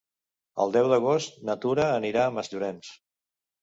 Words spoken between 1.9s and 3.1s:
anirà a Masllorenç.